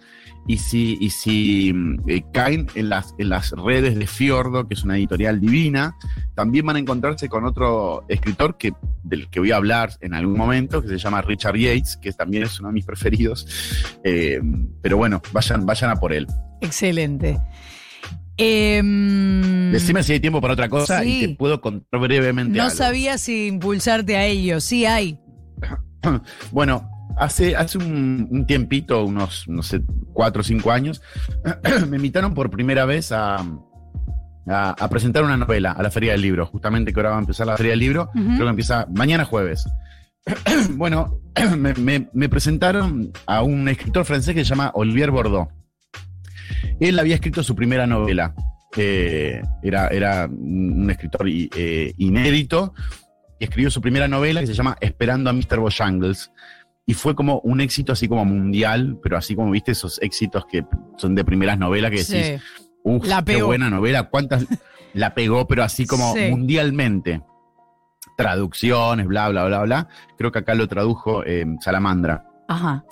y 0.47 0.59
si, 0.59 0.99
y 1.01 1.09
si 1.09 1.75
eh, 2.07 2.23
caen 2.35 2.67
en 2.75 2.91
las, 2.91 3.15
en 3.17 3.31
las 3.31 3.53
redes 3.53 3.95
de 3.95 4.07
Fiordo, 4.07 4.69
que 4.69 4.75
es 4.75 4.85
una 4.85 4.99
editorial 4.99 5.41
divina, 5.41 5.97
también 6.35 6.67
van 6.67 6.77
a 6.77 6.81
encontrarse 6.81 7.31
con 7.31 7.47
otro 7.47 8.05
escritor 8.11 8.59
que, 8.59 8.75
del 9.05 9.31
que 9.31 9.41
voy 9.41 9.53
a 9.53 9.57
hablar 9.57 9.97
en 10.03 10.13
algún 10.13 10.37
momento, 10.37 10.83
que 10.83 10.89
se 10.89 10.99
llama 10.99 11.23
Richard 11.23 11.57
Yates, 11.57 11.97
que 11.97 12.13
también 12.13 12.43
es 12.43 12.61
uno 12.61 12.69
de 12.69 12.75
mis 12.75 12.85
preferidos. 12.85 13.49
pero 14.03 14.99
bueno, 14.99 15.23
vayan, 15.33 15.65
vayan 15.65 15.93
a 15.93 15.97
por 15.97 16.13
él. 16.13 16.27
Excelente. 16.61 17.41
Eh, 18.37 18.83
Decime 19.73 20.03
si 20.03 20.13
hay 20.13 20.21
tiempo 20.21 20.41
para 20.41 20.55
otra 20.55 20.69
cosa 20.69 21.05
y 21.05 21.21
te 21.21 21.29
puedo 21.37 21.61
contar 21.61 22.01
brevemente. 22.01 22.59
No 22.59 22.71
sabía 22.71 23.19
si 23.19 23.47
impulsarte 23.47 24.17
a 24.17 24.25
ello, 24.27 24.61
sí 24.61 24.87
hay. 24.87 25.19
bueno, 26.51 26.89
hace, 27.17 27.57
hace 27.57 27.79
un, 27.79 28.45
tiempito, 28.47 29.05
unos, 29.05 29.45
no 29.49 29.63
sé, 29.63 29.83
cuatro 30.13 30.41
o 30.41 30.45
cinco 30.45 30.71
años, 30.71 31.03
me 31.89 31.97
invitaron 31.97 32.35
por 32.35 32.51
primera 32.51 32.85
vez 32.85 33.13
a, 33.13 33.45
a, 34.47 34.89
presentar 34.89 35.25
una 35.25 35.37
novela 35.37 35.73
a 35.73 35.83
la 35.83 35.91
Feria 35.91 36.13
del 36.13 36.23
Libro, 36.23 36.47
justamente 36.47 36.93
que 36.93 37.01
ahora 37.01 37.11
va 37.11 37.17
a 37.17 37.21
empezar 37.21 37.47
la 37.47 37.57
Feria 37.57 37.71
del 37.73 37.81
Libro, 37.81 38.11
creo 38.13 38.39
que 38.39 38.49
empieza 38.49 38.87
mañana 38.91 39.25
jueves. 39.25 39.65
bueno, 40.71 41.21
me, 41.57 42.29
presentaron 42.29 43.13
a 43.27 43.43
un 43.43 43.69
escritor 43.69 44.05
francés 44.05 44.35
que 44.35 44.45
se 44.45 44.51
llama 44.51 44.71
Olivier 44.75 45.11
Bordeaux. 45.11 45.49
Él 46.81 46.99
había 46.99 47.15
escrito 47.17 47.43
su 47.43 47.55
primera 47.55 47.87
novela. 47.87 48.35
Eh, 48.77 49.41
era, 49.63 49.89
era 49.89 50.27
un 50.27 50.91
escritor 50.91 51.29
eh, 51.29 51.95
inédito 51.97 52.75
y 53.39 53.45
escribió 53.45 53.71
su 53.71 53.81
primera 53.81 54.09
novela 54.09 54.41
que 54.41 54.49
se 54.49 54.55
llama 54.55 54.77
Esperando 54.81 55.31
a 55.31 55.33
Mr. 55.33 55.61
Bojangles. 55.61 56.33
Y 56.87 56.95
fue 56.95 57.15
como 57.15 57.41
un 57.41 57.61
éxito 57.61 57.93
así 57.93 58.09
como 58.09 58.25
mundial, 58.25 58.99
pero 59.03 59.17
así 59.17 59.35
como 59.35 59.51
viste 59.51 59.73
esos 59.73 60.01
éxitos 60.03 60.45
que 60.47 60.65
son 60.99 61.15
de 61.15 61.25
primeras 61.25 61.59
novelas 61.59 61.91
que 61.91 61.99
decís, 61.99 62.43
uff, 62.83 63.07
qué 63.25 63.43
buena 63.43 63.71
novela, 63.71 64.05
cuántas 64.11 64.45
la 64.93 65.15
pegó, 65.15 65.47
pero 65.47 65.63
así 65.63 65.87
como 65.87 66.15
mundialmente. 66.15 67.23
Traducciones, 68.17 69.07
bla, 69.07 69.29
bla, 69.31 69.47
bla, 69.47 69.63
bla. 69.63 69.89
Creo 70.19 70.31
que 70.31 70.41
acá 70.41 70.55
lo 70.55 70.69
tradujo 70.69 71.25
eh, 71.25 71.47
Salamandra. 71.61 72.27
Ajá. 72.55 72.85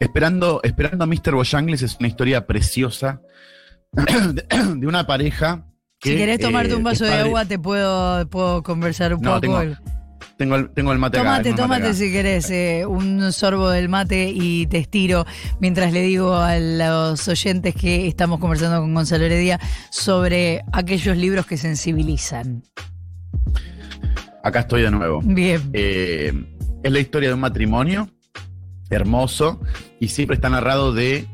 Esperando, 0.00 0.60
esperando 0.64 1.04
a 1.04 1.06
Mr. 1.06 1.34
Bojangles 1.34 1.82
es 1.82 1.96
una 2.00 2.08
historia 2.08 2.46
preciosa 2.46 3.20
de 3.92 4.86
una 4.86 5.06
pareja 5.06 5.66
que. 6.00 6.10
Si 6.10 6.16
querés 6.16 6.40
tomarte 6.40 6.74
un 6.74 6.80
eh, 6.80 6.84
vaso 6.84 7.04
de 7.04 7.14
agua, 7.14 7.44
te 7.44 7.58
puedo, 7.58 8.28
puedo 8.28 8.62
conversar 8.64 9.14
un 9.14 9.20
poco. 9.20 9.40
Tengo, 10.36 10.56
el, 10.56 10.70
tengo 10.70 10.92
el 10.92 10.98
mate 10.98 11.18
Tómate, 11.18 11.52
tómate 11.52 11.94
si 11.94 12.10
querés 12.10 12.50
eh, 12.50 12.84
un 12.88 13.32
sorbo 13.32 13.70
del 13.70 13.88
mate 13.88 14.32
y 14.34 14.66
te 14.66 14.78
estiro 14.78 15.24
mientras 15.60 15.92
le 15.92 16.02
digo 16.02 16.34
a 16.34 16.58
los 16.58 17.28
oyentes 17.28 17.72
que 17.76 18.08
estamos 18.08 18.40
conversando 18.40 18.80
con 18.80 18.92
Gonzalo 18.92 19.26
Heredia 19.26 19.60
sobre 19.90 20.64
aquellos 20.72 21.16
libros 21.16 21.46
que 21.46 21.56
sensibilizan. 21.56 22.64
Acá 24.42 24.60
estoy 24.60 24.82
de 24.82 24.90
nuevo. 24.90 25.20
Bien. 25.22 25.70
Eh, 25.72 26.32
es 26.82 26.92
la 26.92 26.98
historia 26.98 27.28
de 27.28 27.34
un 27.34 27.40
matrimonio 27.40 28.10
hermoso 28.90 29.60
y 30.00 30.08
siempre 30.08 30.34
está 30.34 30.48
narrado 30.50 30.92
de 30.92 31.26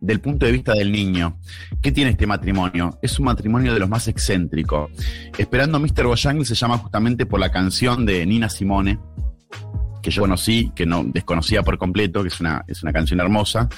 del 0.00 0.20
punto 0.20 0.46
de 0.46 0.52
vista 0.52 0.72
del 0.72 0.92
niño. 0.92 1.38
¿Qué 1.82 1.92
tiene 1.92 2.10
este 2.10 2.26
matrimonio? 2.26 2.98
Es 3.02 3.18
un 3.18 3.26
matrimonio 3.26 3.74
de 3.74 3.80
los 3.80 3.88
más 3.88 4.08
excéntricos. 4.08 4.90
Esperando 5.36 5.78
a 5.78 5.80
Mr. 5.80 6.06
Bojangles 6.06 6.48
se 6.48 6.54
llama 6.54 6.78
justamente 6.78 7.26
por 7.26 7.40
la 7.40 7.50
canción 7.50 8.06
de 8.06 8.24
Nina 8.24 8.48
Simone, 8.48 8.98
que 10.02 10.10
yo 10.10 10.22
conocí, 10.22 10.70
que 10.74 10.86
no 10.86 11.02
desconocía 11.04 11.62
por 11.62 11.78
completo, 11.78 12.22
que 12.22 12.28
es 12.28 12.40
una, 12.40 12.64
es 12.68 12.82
una 12.82 12.92
canción 12.92 13.20
hermosa, 13.20 13.68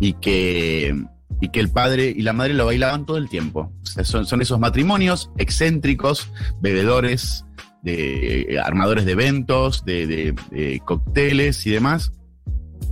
y 0.00 0.14
que, 0.14 0.94
y 1.40 1.48
que 1.48 1.60
el 1.60 1.70
padre 1.70 2.12
y 2.14 2.22
la 2.22 2.32
madre 2.32 2.54
lo 2.54 2.66
bailaban 2.66 3.06
todo 3.06 3.16
el 3.16 3.28
tiempo. 3.28 3.72
son, 3.82 4.42
esos 4.42 4.60
matrimonios 4.60 5.30
excéntricos, 5.38 6.30
bebedores, 6.60 7.46
de 7.94 8.60
armadores 8.62 9.04
de 9.04 9.12
eventos, 9.12 9.84
de, 9.84 10.34
de 10.50 10.82
cócteles 10.84 11.66
y 11.66 11.70
demás, 11.70 12.12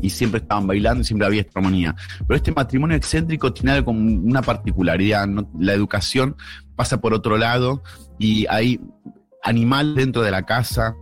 y 0.01 0.11
siempre 0.11 0.41
estaban 0.41 0.67
bailando 0.67 1.03
y 1.03 1.05
siempre 1.05 1.27
había 1.27 1.41
esta 1.41 1.59
armonía. 1.59 1.95
Pero 2.27 2.37
este 2.37 2.53
matrimonio 2.53 2.97
excéntrico 2.97 3.53
tiene 3.53 3.73
algo 3.73 3.87
como 3.87 4.01
una 4.01 4.43
particularidad, 4.43 5.29
la 5.59 5.73
educación 5.73 6.37
pasa 6.77 7.01
por 7.01 7.15
otro 7.15 7.37
lado 7.37 7.83
y 8.19 8.47
hay 8.49 8.81
animal 9.43 9.95
dentro 9.95 10.23
de 10.23 10.31
la 10.31 10.45
casa, 10.45 10.95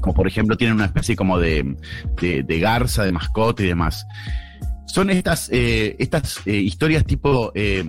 como 0.00 0.14
por 0.14 0.26
ejemplo 0.26 0.56
tienen 0.56 0.76
una 0.76 0.86
especie 0.86 1.16
como 1.16 1.38
de, 1.38 1.76
de, 2.20 2.58
garza, 2.58 3.04
de 3.04 3.12
mascota 3.12 3.62
y 3.62 3.66
demás. 3.66 4.04
Son 4.86 5.10
estas, 5.10 5.48
eh, 5.52 5.96
estas 5.98 6.46
eh, 6.46 6.56
historias 6.56 7.04
tipo... 7.04 7.52
Eh, 7.54 7.84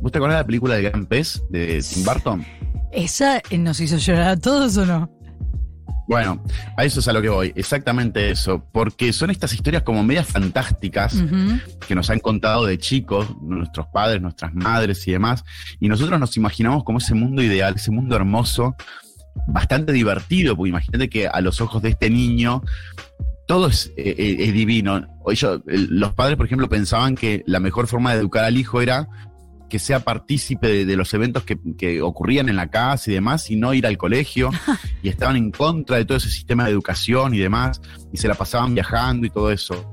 ¿Vos 0.00 0.10
te 0.10 0.18
acordás 0.18 0.38
de 0.38 0.42
la 0.42 0.46
película 0.46 0.74
de 0.74 0.82
Gran 0.82 1.06
Pez 1.06 1.44
de 1.48 1.80
Tim 1.80 2.04
Burton? 2.04 2.44
¿Esa 2.92 3.40
nos 3.58 3.80
hizo 3.80 3.96
llorar 3.96 4.28
a 4.28 4.36
todos 4.36 4.76
o 4.76 4.86
no? 4.86 5.10
Bueno, 6.08 6.42
a 6.76 6.84
eso 6.84 7.00
es 7.00 7.08
a 7.08 7.12
lo 7.12 7.22
que 7.22 7.28
voy, 7.28 7.52
exactamente 7.54 8.30
eso, 8.30 8.62
porque 8.72 9.12
son 9.12 9.30
estas 9.30 9.54
historias 9.54 9.82
como 9.82 10.02
medias 10.02 10.26
fantásticas 10.26 11.16
que 11.86 11.94
nos 11.94 12.10
han 12.10 12.18
contado 12.18 12.66
de 12.66 12.76
chicos, 12.76 13.34
nuestros 13.40 13.86
padres, 13.86 14.20
nuestras 14.20 14.52
madres 14.52 15.06
y 15.08 15.12
demás, 15.12 15.44
y 15.80 15.88
nosotros 15.88 16.18
nos 16.20 16.36
imaginamos 16.36 16.84
como 16.84 16.98
ese 16.98 17.14
mundo 17.14 17.42
ideal, 17.42 17.74
ese 17.76 17.92
mundo 17.92 18.16
hermoso, 18.16 18.74
bastante 19.46 19.92
divertido, 19.92 20.56
porque 20.56 20.70
imagínate 20.70 21.08
que 21.08 21.28
a 21.28 21.40
los 21.40 21.60
ojos 21.60 21.80
de 21.80 21.90
este 21.90 22.10
niño 22.10 22.62
todo 23.46 23.68
es, 23.68 23.92
eh, 23.96 24.14
eh, 24.18 24.52
divino. 24.52 25.06
los 25.66 26.14
padres, 26.14 26.36
por 26.36 26.46
ejemplo, 26.46 26.68
pensaban 26.68 27.14
que 27.14 27.42
la 27.46 27.60
mejor 27.60 27.86
forma 27.86 28.12
de 28.12 28.20
educar 28.20 28.44
al 28.44 28.56
hijo 28.56 28.82
era 28.82 29.08
que 29.72 29.78
sea 29.78 30.00
partícipe 30.00 30.84
de, 30.84 30.96
los 30.96 31.14
eventos 31.14 31.44
que, 31.44 32.02
ocurrían 32.02 32.50
en 32.50 32.56
la 32.56 32.68
casa 32.68 33.10
y 33.10 33.14
demás, 33.14 33.50
y 33.50 33.56
no 33.56 33.72
ir 33.72 33.86
al 33.86 33.96
colegio, 33.96 34.50
y 35.02 35.08
estaban 35.08 35.34
en 35.36 35.50
contra 35.50 35.96
de 35.96 36.04
todo 36.04 36.18
ese 36.18 36.28
sistema 36.28 36.66
de 36.66 36.72
educación 36.72 37.32
y 37.32 37.38
demás, 37.38 37.80
y 38.12 38.18
se 38.18 38.28
la 38.28 38.34
pasaban 38.34 38.74
viajando 38.74 39.26
y 39.26 39.30
todo 39.30 39.50
eso. 39.50 39.90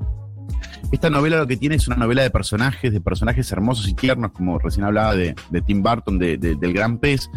Esta 0.91 1.09
novela 1.09 1.37
lo 1.37 1.47
que 1.47 1.55
tiene 1.55 1.75
es 1.75 1.87
una 1.87 1.95
novela 1.95 2.23
de 2.23 2.29
personajes, 2.29 2.91
de 2.91 2.99
personajes 2.99 3.49
hermosos 3.53 3.87
y 3.87 3.93
tiernos, 3.93 4.33
como 4.33 4.59
recién 4.59 4.83
hablaba 4.83 5.15
de, 5.15 5.33
Tim 5.65 5.81
Burton, 5.81 6.19
del 6.19 6.73
Gran 6.73 6.97
Pez, 6.97 7.29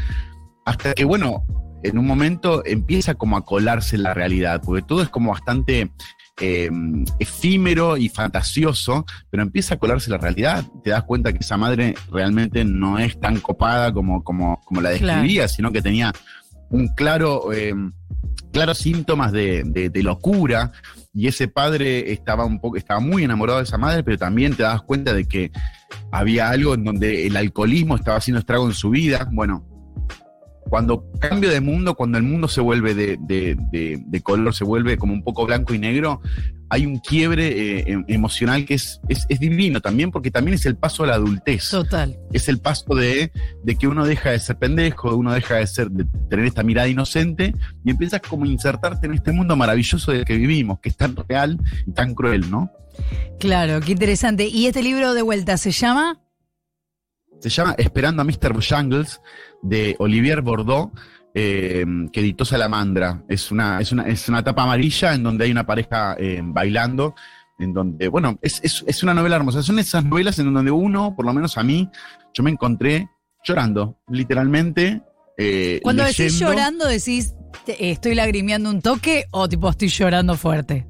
hasta 0.64 0.94
que, 0.94 1.04
bueno, 1.04 1.44
en 1.84 1.96
un 1.96 2.08
momento 2.08 2.64
empieza 2.66 3.14
como 3.14 3.36
a 3.36 3.44
colarse 3.44 3.98
la 3.98 4.14
realidad, 4.14 4.62
porque 4.64 4.82
todo 4.82 5.00
es 5.00 5.10
como 5.10 5.30
bastante 5.30 5.92
Em, 6.40 7.04
efímero 7.18 7.98
y 7.98 8.08
fantasioso, 8.08 9.04
pero 9.30 9.42
empieza 9.42 9.74
a 9.74 9.78
colarse 9.78 10.10
la 10.10 10.16
realidad. 10.16 10.64
Te 10.82 10.90
das 10.90 11.04
cuenta 11.04 11.32
que 11.32 11.40
esa 11.40 11.58
madre 11.58 11.94
realmente 12.10 12.64
no 12.64 12.98
es 12.98 13.20
tan 13.20 13.38
copada 13.38 13.92
como, 13.92 14.24
como, 14.24 14.58
como 14.64 14.80
la 14.80 14.90
describía, 14.90 15.46
sino 15.46 15.70
que 15.70 15.82
tenía 15.82 16.10
un 16.70 16.88
claro, 16.88 17.52
em, 17.52 17.92
claros 18.50 18.78
síntomas 18.78 19.30
de, 19.30 19.90
locura. 20.02 20.72
Y 21.12 21.28
ese 21.28 21.48
padre 21.48 22.12
estaba 22.12 22.46
un 22.46 22.60
poco, 22.60 22.78
estaba 22.78 22.98
muy 22.98 23.24
enamorado 23.24 23.58
de 23.58 23.64
esa 23.64 23.76
madre, 23.76 24.02
pero 24.02 24.16
también 24.16 24.56
te 24.56 24.62
das 24.62 24.80
cuenta 24.82 25.12
de 25.12 25.26
que 25.26 25.52
había 26.10 26.48
algo 26.48 26.74
en 26.74 26.84
donde 26.84 27.26
el 27.26 27.36
alcoholismo 27.36 27.96
estaba 27.96 28.16
haciendo 28.16 28.40
estrago 28.40 28.66
en 28.66 28.74
su 28.74 28.88
vida. 28.88 29.28
Bueno, 29.30 29.66
cuando 30.72 31.04
cambio 31.20 31.50
de 31.50 31.60
mundo, 31.60 31.94
cuando 31.94 32.16
el 32.16 32.24
mundo 32.24 32.48
se 32.48 32.62
vuelve 32.62 32.94
de, 32.94 34.22
color, 34.22 34.54
se 34.54 34.64
vuelve 34.64 34.96
como 34.96 35.12
un 35.12 35.22
poco 35.22 35.44
blanco 35.44 35.74
y 35.74 35.78
negro, 35.78 36.22
hay 36.70 36.86
un 36.86 36.98
quiebre 36.98 37.48
eh, 37.48 37.84
em, 37.88 38.04
emocional 38.08 38.64
que 38.64 38.72
es, 38.72 38.98
es, 39.06 39.38
divino 39.38 39.82
también, 39.82 40.10
porque 40.10 40.30
también 40.30 40.54
es 40.54 40.64
el 40.64 40.76
paso 40.76 41.04
a 41.04 41.08
la 41.08 41.16
adultez. 41.16 41.68
Total. 41.68 42.16
Es 42.32 42.48
el 42.48 42.58
paso 42.58 42.94
de, 42.94 43.30
que 43.78 43.86
uno 43.86 44.06
deja 44.06 44.30
de 44.30 44.38
ser 44.38 44.56
pendejo, 44.56 45.14
uno 45.14 45.34
deja 45.34 45.56
de 45.56 45.66
ser, 45.66 45.90
de 45.90 46.06
tener 46.30 46.46
esta 46.46 46.62
mirada 46.62 46.88
inocente 46.88 47.54
y 47.84 47.90
empiezas 47.90 48.22
como 48.22 48.46
a 48.46 48.48
insertarte 48.48 49.04
en 49.06 49.12
este 49.12 49.30
mundo 49.30 49.54
maravilloso 49.56 50.10
del 50.10 50.24
que 50.24 50.38
vivimos, 50.38 50.80
que 50.80 50.88
es 50.88 50.96
tan 50.96 51.14
real 51.28 51.60
y 51.86 51.92
tan 51.92 52.14
cruel, 52.14 52.50
¿no? 52.50 52.72
Claro, 53.38 53.78
qué 53.82 53.92
interesante. 53.92 54.46
¿Y 54.46 54.68
este 54.68 54.82
libro 54.82 55.12
de 55.12 55.20
vuelta 55.20 55.58
se 55.58 55.70
llama? 55.70 56.22
Se 57.42 57.48
llama 57.48 57.74
Esperando 57.76 58.22
a 58.22 58.24
Mr. 58.24 58.54
Jungles 58.54 59.20
de 59.62 59.96
Olivier 59.98 60.42
Bordeaux, 60.42 60.92
eh, 61.34 61.84
que 62.12 62.20
editó 62.20 62.44
Salamandra. 62.44 63.24
Es 63.28 63.50
una, 63.50 63.80
es, 63.80 63.90
una, 63.90 64.06
es 64.06 64.28
una 64.28 64.44
tapa 64.44 64.62
amarilla 64.62 65.12
en 65.12 65.24
donde 65.24 65.44
hay 65.44 65.50
una 65.50 65.66
pareja 65.66 66.14
eh, 66.20 66.40
bailando, 66.40 67.16
en 67.58 67.72
donde, 67.72 68.06
bueno, 68.06 68.38
es, 68.42 68.60
es, 68.62 69.02
una 69.02 69.12
novela 69.12 69.34
hermosa. 69.34 69.60
Son 69.60 69.80
esas 69.80 70.04
novelas 70.04 70.38
en 70.38 70.54
donde 70.54 70.70
uno, 70.70 71.16
por 71.16 71.26
lo 71.26 71.32
menos 71.32 71.58
a 71.58 71.64
mí, 71.64 71.90
yo 72.32 72.44
me 72.44 72.50
encontré 72.50 73.08
llorando, 73.42 73.98
literalmente. 74.08 75.02
Eh, 75.36 75.80
Cuando 75.82 76.04
decís 76.04 76.38
llorando, 76.38 76.86
decís, 76.86 77.34
estoy 77.66 78.14
lagrimeando 78.14 78.70
un 78.70 78.80
toque 78.82 79.24
o 79.32 79.48
tipo 79.48 79.68
estoy 79.68 79.88
llorando 79.88 80.36
fuerte 80.36 80.86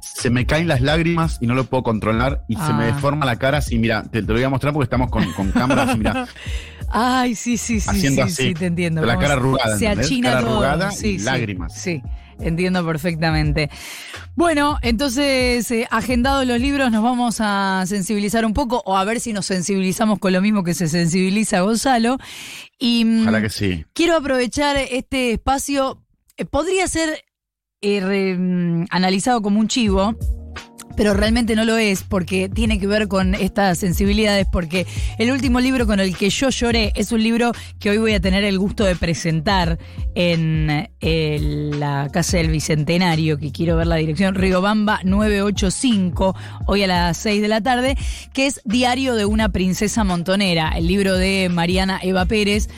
se 0.00 0.30
me 0.30 0.46
caen 0.46 0.68
las 0.68 0.80
lágrimas 0.80 1.38
y 1.40 1.46
no 1.46 1.54
lo 1.54 1.64
puedo 1.64 1.82
controlar 1.82 2.44
y 2.48 2.56
se 2.56 2.72
me 2.72 2.84
ah. 2.84 2.94
deforma 2.94 3.26
la 3.26 3.36
cara 3.36 3.58
así, 3.58 3.78
mira, 3.78 4.02
te, 4.02 4.22
lo 4.22 4.34
voy 4.34 4.42
a 4.42 4.48
mostrar 4.48 4.72
porque 4.72 4.84
estamos 4.84 5.10
con, 5.10 5.32
con 5.32 5.50
cámaras, 5.50 5.96
mira. 5.96 6.26
Ay, 6.90 7.34
sí, 7.34 7.56
sí, 7.56 7.80
sí, 7.80 8.00
sí, 8.00 8.30
sí, 8.30 8.54
te 8.54 8.66
entiendo. 8.66 9.04
La 9.04 9.18
cara 9.18 9.34
arrugada, 9.34 9.76
se 9.76 9.88
achina 9.88 10.30
cara 10.30 10.40
todo. 10.40 10.62
arrugada 10.62 10.90
y 11.02 11.18
lágrimas. 11.18 11.74
Sí, 11.74 12.02
entiendo 12.40 12.84
perfectamente. 12.84 13.70
Bueno, 14.34 14.78
entonces, 14.82 15.70
eh, 15.70 15.86
agendados 15.90 16.46
los 16.46 16.58
libros, 16.58 16.90
nos 16.90 17.02
vamos 17.02 17.38
a 17.40 17.84
sensibilizar 17.86 18.46
un 18.46 18.54
poco 18.54 18.82
o 18.86 18.96
a 18.96 19.04
ver 19.04 19.20
si 19.20 19.32
nos 19.32 19.46
sensibilizamos 19.46 20.18
con 20.18 20.32
lo 20.32 20.40
mismo 20.40 20.64
que 20.64 20.74
se 20.74 20.88
sensibiliza 20.88 21.60
Gonzalo. 21.60 22.16
Y, 22.78 23.04
mm, 23.04 23.22
Ojalá 23.22 23.42
que 23.42 23.50
sí. 23.50 23.84
Quiero 23.92 24.16
aprovechar 24.16 24.76
este 24.76 25.32
espacio. 25.32 26.02
Eh, 26.36 26.44
podría 26.46 26.86
ser 26.88 27.22
eh, 27.80 28.86
analizado 28.90 29.40
como 29.40 29.60
un 29.60 29.68
chivo 29.68 30.16
pero 30.98 31.14
realmente 31.14 31.54
no 31.54 31.64
lo 31.64 31.76
es 31.76 32.02
porque 32.02 32.48
tiene 32.48 32.80
que 32.80 32.88
ver 32.88 33.06
con 33.06 33.36
estas 33.36 33.78
sensibilidades, 33.78 34.48
porque 34.50 34.84
el 35.18 35.30
último 35.30 35.60
libro 35.60 35.86
con 35.86 36.00
el 36.00 36.16
que 36.16 36.28
yo 36.28 36.48
lloré 36.50 36.92
es 36.96 37.12
un 37.12 37.22
libro 37.22 37.52
que 37.78 37.90
hoy 37.90 37.98
voy 37.98 38.14
a 38.14 38.20
tener 38.20 38.42
el 38.42 38.58
gusto 38.58 38.82
de 38.82 38.96
presentar 38.96 39.78
en, 40.16 40.88
la 41.78 42.08
Casa 42.12 42.38
del 42.38 42.50
Bicentenario, 42.50 43.38
que 43.38 43.52
quiero 43.52 43.76
ver 43.76 43.86
la 43.86 43.94
dirección, 43.94 44.34
Riobamba 44.34 44.98
985, 45.04 46.34
hoy 46.66 46.82
a 46.82 46.88
las 46.88 47.16
6 47.18 47.42
de 47.42 47.48
la 47.48 47.60
tarde, 47.60 47.96
que 48.32 48.48
es 48.48 48.60
Diario 48.64 49.14
de 49.14 49.24
una 49.24 49.50
princesa 49.50 50.02
montonera, 50.02 50.70
el 50.70 50.88
libro 50.88 51.16
de 51.16 51.48
Mariana 51.48 52.00
Eva 52.02 52.24
Pérez, 52.24 52.68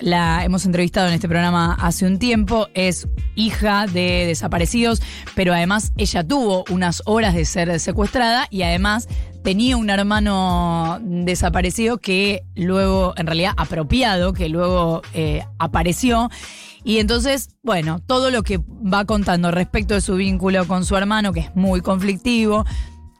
la 0.00 0.44
hemos 0.44 0.64
entrevistado 0.64 1.08
en 1.08 1.14
este 1.14 1.28
programa 1.28 1.76
hace 1.80 2.06
un 2.06 2.18
tiempo, 2.18 2.68
es 2.74 3.08
hija 3.34 3.86
de 3.86 4.26
desaparecidos, 4.26 5.02
pero 5.34 5.52
además 5.52 5.92
ella 5.96 6.26
tuvo 6.26 6.64
unas 6.70 7.02
horas 7.06 7.34
de 7.34 7.44
ser 7.44 7.78
secuestrada 7.80 8.46
y 8.50 8.62
además 8.62 9.08
tenía 9.42 9.76
un 9.76 9.90
hermano 9.90 10.98
desaparecido 11.02 11.98
que 11.98 12.42
luego, 12.54 13.14
en 13.16 13.26
realidad 13.26 13.52
apropiado, 13.56 14.32
que 14.32 14.48
luego 14.48 15.02
eh, 15.14 15.44
apareció. 15.58 16.30
Y 16.84 16.98
entonces, 16.98 17.50
bueno, 17.62 18.00
todo 18.06 18.30
lo 18.30 18.42
que 18.42 18.58
va 18.58 19.04
contando 19.04 19.50
respecto 19.50 19.94
de 19.94 20.00
su 20.00 20.14
vínculo 20.14 20.66
con 20.66 20.84
su 20.84 20.96
hermano, 20.96 21.32
que 21.32 21.40
es 21.40 21.56
muy 21.56 21.80
conflictivo, 21.80 22.64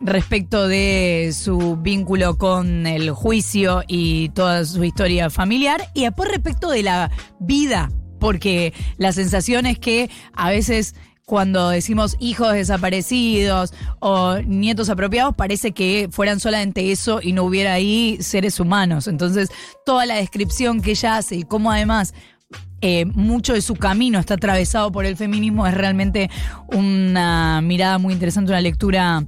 respecto 0.01 0.69
de 0.69 1.33
su 1.35 1.77
vínculo 1.77 2.39
con 2.39 2.87
el 2.87 3.11
juicio 3.11 3.83
y 3.89 4.29
toda 4.31 4.65
su 4.65 4.85
historia 4.85 5.31
familiar 5.31 5.89
y 5.95 6.03
después 6.03 6.31
respecto 6.31 6.71
de 6.71 6.83
la 6.83 7.11
vida, 7.41 7.91
porque 8.21 8.73
la 8.97 9.13
sensación 9.13 9.67
es 9.67 9.79
que 9.79 10.11
a 10.35 10.51
veces 10.51 10.95
cuando 11.29 11.69
decimos 11.69 12.17
hijos 12.21 12.55
desaparecidos 12.55 13.75
o 14.01 14.39
nietos 14.39 14.89
apropiados, 14.89 15.35
parece 15.35 15.73
que 15.73 16.09
fueran 16.11 16.41
solamente 16.41 16.91
eso 16.91 17.21
y 17.23 17.33
no 17.33 17.43
hubiera 17.43 17.75
ahí 17.75 18.17
seres 18.23 18.59
humanos. 18.61 19.09
Entonces, 19.09 19.51
toda 19.85 20.07
la 20.07 20.15
descripción 20.15 20.81
que 20.81 20.93
ella 20.93 21.19
hace 21.19 21.37
y 21.37 21.43
cómo 21.43 21.71
además 21.71 22.15
eh, 22.81 23.05
mucho 23.05 23.53
de 23.53 23.61
su 23.61 23.75
camino 23.75 24.19
está 24.19 24.35
atravesado 24.35 24.91
por 24.91 25.05
el 25.05 25.17
feminismo 25.17 25.67
es 25.67 25.75
realmente 25.75 26.31
una 26.69 27.61
mirada 27.61 27.99
muy 27.99 28.15
interesante, 28.15 28.51
una 28.51 28.63
lectura 28.63 29.27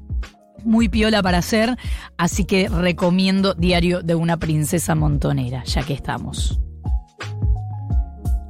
muy 0.64 0.88
piola 0.88 1.22
para 1.22 1.38
hacer, 1.38 1.76
así 2.16 2.44
que 2.44 2.68
recomiendo 2.68 3.54
Diario 3.54 4.02
de 4.02 4.14
una 4.14 4.38
princesa 4.38 4.94
montonera, 4.94 5.64
ya 5.64 5.82
que 5.82 5.94
estamos. 5.94 6.60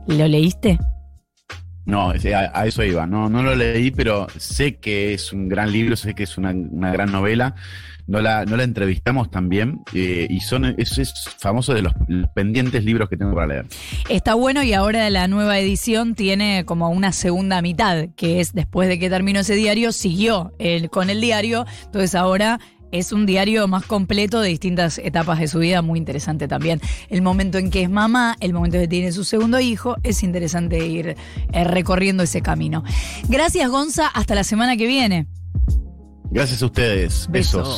¿Lo 0.06 0.26
leíste? 0.26 0.78
No, 1.86 2.10
a, 2.10 2.66
eso 2.66 2.84
iba. 2.84 3.06
No, 3.06 3.28
no 3.28 3.42
lo 3.42 3.54
leí, 3.54 3.90
pero 3.90 4.26
sé 4.36 4.76
que 4.76 5.14
es 5.14 5.32
un 5.32 5.48
gran 5.48 5.72
libro, 5.72 5.96
sé 5.96 6.14
que 6.14 6.24
es 6.24 6.38
una, 6.38 6.52
gran 6.52 7.10
novela 7.10 7.54
no 8.06 8.20
la, 8.20 8.44
no 8.44 8.56
la 8.56 8.64
entrevistamos 8.64 9.30
también 9.30 9.82
eh, 9.94 10.26
y 10.28 10.40
son, 10.40 10.64
es, 10.64 11.14
famoso 11.38 11.74
de 11.74 11.82
los, 11.82 11.92
pendientes 12.34 12.84
libros 12.84 13.08
que 13.08 13.16
tengo 13.16 13.34
para 13.34 13.46
leer. 13.46 13.66
Está 14.08 14.34
bueno 14.34 14.64
y 14.64 14.72
ahora 14.72 15.08
la 15.10 15.28
nueva 15.28 15.60
edición 15.60 16.16
tiene 16.16 16.64
como 16.64 16.90
una 16.90 17.12
segunda 17.12 17.62
mitad, 17.62 18.08
que 18.16 18.40
es 18.40 18.52
después 18.52 18.88
de 18.88 18.98
que 18.98 19.08
terminó 19.10 19.40
ese 19.40 19.54
diario, 19.54 19.92
siguió 19.92 20.52
con 20.90 21.08
el 21.08 21.20
diario, 21.20 21.66
entonces 21.84 22.16
ahora 22.16 22.58
es 22.92 23.12
un 23.12 23.26
diario 23.26 23.66
más 23.68 23.84
completo 23.84 24.40
de 24.40 24.48
distintas 24.48 24.98
etapas 24.98 25.38
de 25.38 25.48
su 25.48 25.58
vida, 25.58 25.82
muy 25.82 25.98
interesante 25.98 26.48
también. 26.48 26.80
El 27.08 27.22
momento 27.22 27.58
en 27.58 27.70
que 27.70 27.82
es 27.82 27.90
mamá, 27.90 28.36
el 28.40 28.52
momento 28.52 28.76
en 28.76 28.82
que 28.82 28.88
tiene 28.88 29.12
su 29.12 29.24
segundo 29.24 29.60
hijo, 29.60 29.96
es 30.02 30.22
interesante 30.22 30.86
ir 30.86 31.16
eh, 31.52 31.64
recorriendo 31.64 32.22
ese 32.22 32.42
camino. 32.42 32.84
Gracias 33.28 33.68
Gonza, 33.70 34.06
hasta 34.06 34.34
la 34.34 34.44
semana 34.44 34.76
que 34.76 34.86
viene. 34.86 35.26
Gracias 36.30 36.62
a 36.62 36.66
ustedes. 36.66 37.26
Besos. 37.28 37.76